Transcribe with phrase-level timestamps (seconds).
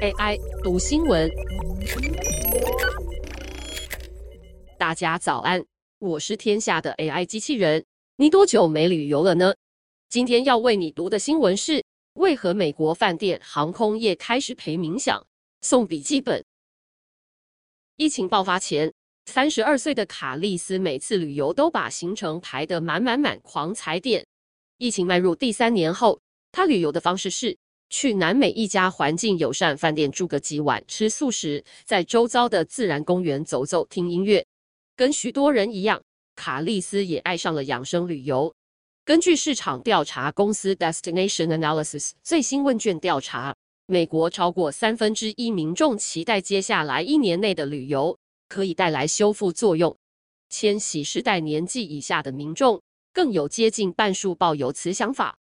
[0.00, 1.28] AI 读新闻，
[4.78, 5.64] 大家早安，
[5.98, 7.84] 我是天下的 AI 机器人。
[8.16, 9.52] 你多久没旅游了呢？
[10.08, 15.26] 今天要为你读的新闻是：为何美国饭店、航空业开始赔冥想、
[15.62, 16.44] 送笔记本？
[17.96, 18.94] 疫情爆发前，
[19.26, 24.24] 三十二岁的卡利斯每次旅游都把行程排得满满满，狂踩点。
[24.76, 26.20] 疫情迈入第三年后，
[26.52, 27.58] 他旅游的方式是。
[27.90, 34.44] 去南美一家环境友善饭店住个几晚，吃素食，在周遭的自然公园走走，听音乐。
[34.94, 36.02] 跟许多人一样，
[36.36, 38.54] 卡利斯也爱上了养生旅游。
[39.04, 43.56] 根据市场调查公司 Destination Analysis 最新问卷调查，
[43.86, 48.18] 美国超过三分之一民众期待接下来一年内的旅游
[48.48, 49.96] 可以带来修复作用。
[50.50, 52.82] 千禧世代年纪以下的民众
[53.14, 55.37] 更有接近半数抱有此想法。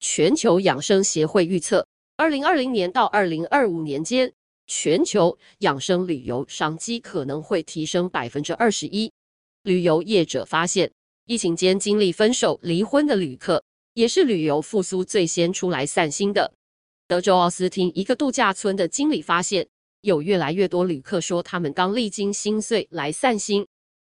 [0.00, 4.32] 全球养生协会预测，二零二零年到二零二五年间，
[4.66, 9.12] 全球养生旅游商机可能会提升百分之二十一。
[9.64, 10.92] 旅游业者发现，
[11.26, 13.64] 疫情间经历分手、离婚的旅客，
[13.94, 16.52] 也是旅游复苏最先出来散心的。
[17.08, 19.66] 德州奥斯汀一个度假村的经理发现，
[20.02, 23.66] 有越来越多旅客说他们刚历经心碎来散心，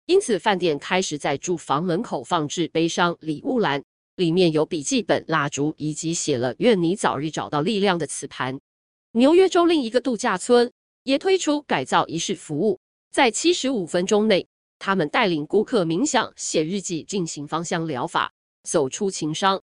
[0.08, 3.84] 因此饭店开始在住房门口放置悲伤礼物栏。
[4.16, 8.60] 里面有笔记本、蜡烛，以及写了“愿你早日找到力量”的磁盘。
[9.12, 10.72] 纽约州另一个度假村
[11.04, 12.80] 也推出改造仪式服务，
[13.12, 14.48] 在七十五分钟内，
[14.80, 18.32] 他们带领顾客冥想、写日记、进行芳香疗法，
[18.64, 19.62] 走出情伤。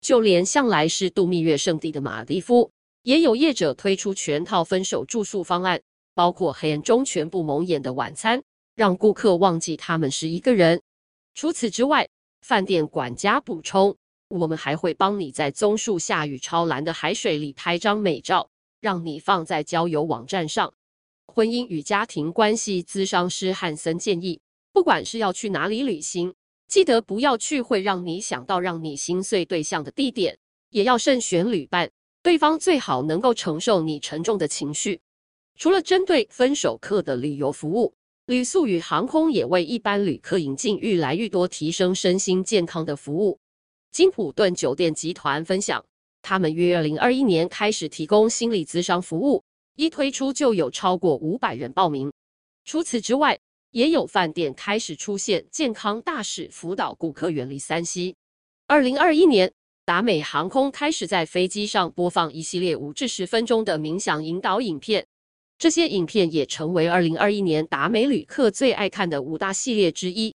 [0.00, 2.72] 就连向来是度蜜月圣地的马蒂夫，
[3.02, 5.80] 也有业者推出全套分手住宿方案，
[6.12, 8.42] 包括黑暗中全部蒙眼的晚餐，
[8.74, 10.82] 让顾客忘记他们是一个人。
[11.34, 12.08] 除此之外，
[12.42, 13.96] 饭店管家补充
[14.28, 20.74] ：“我们还会帮你在棕树下与超蓝的海水里拍张美照，让你放在交友网站上。”
[21.32, 24.40] 婚姻与家庭关系咨商师汉森建议
[24.74, 26.34] ：“不管是要去哪里旅行，
[26.66, 30.36] 记得不要去会让你想到让你心碎对象的地点，
[30.70, 31.90] 也要慎选旅伴，
[32.22, 35.00] 对方最好能够承受你沉重的情绪。”
[35.54, 37.94] 除了针对分手客的旅游服务。
[38.26, 43.40] 旅宿与航空也为一般旅客引进愈来愈多提升身心健康的服务。
[43.90, 45.84] 金普顿酒店集团分享，
[46.22, 49.42] 他们于二零二一年开始提供心理咨商服务，
[49.74, 52.12] 一推出就有超过五百人报名。
[52.64, 53.36] 除此之外，
[53.72, 58.14] 也有饭店开始出现健康大使，辅导顾客远离三 C。
[58.68, 59.52] 二零二一年，
[59.84, 65.04] 达美航空开始在飞机上播放一系列五至十分钟的冥想引导影片。
[65.62, 70.34] 这些影片也成为二零二一年达美旅客最爱看的五大系列之一。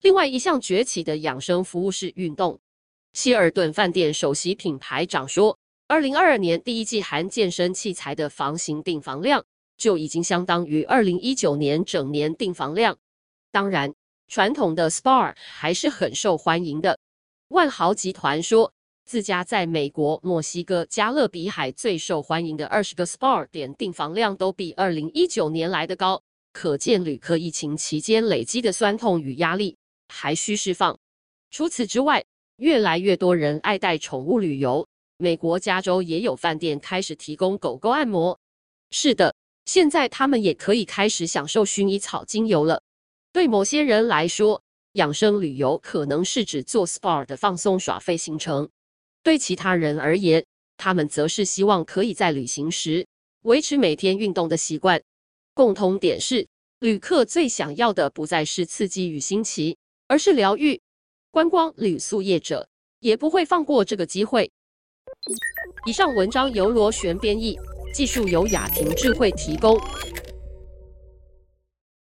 [0.00, 2.58] 另外一项崛起的养生服务是运动。
[3.12, 9.44] 希尔顿饭店首席品牌长说，二零二二年第一季含健身器材的房型订房量
[9.76, 12.96] 就已经相当于二零一九年整年订房量。
[13.52, 13.92] 当然，
[14.26, 16.98] 传统的 SPA 还是很受欢迎的。
[17.48, 18.72] 万豪集团说。
[19.06, 26.20] 自家在美国墨西哥加勒比海最受欢迎的二十个 SPA 点订房量都比二零一九年来的高，
[26.52, 29.76] 可见旅客疫情期间累积的酸痛与压力
[30.08, 30.98] 还需释放。
[31.52, 32.24] 除此之外，
[32.56, 34.84] 越来越多人爱带宠物旅游，
[35.18, 38.36] 美国加州也有饭店开始提供狗狗按摩。
[38.90, 42.82] 是的，现在他们也可以开始享受薰衣草精油了。
[43.32, 44.60] 对某些人来说，
[44.94, 48.68] 养生旅游可能是指做 SPA 的放松耍废行程。
[49.26, 50.44] 对其他人而言，
[50.76, 53.08] 他们则是希望可以在旅行时
[53.42, 55.02] 维持每天运动的习惯。
[55.52, 56.46] 共通点是，
[56.78, 60.80] 旅客最想要的不再是刺激与新奇，而是疗愈。
[61.32, 62.68] 观光旅宿业者
[63.00, 64.48] 也不会放过这个机会。
[65.86, 67.58] 以上文章由螺旋编译，
[67.92, 69.76] 技术由雅婷智慧提供。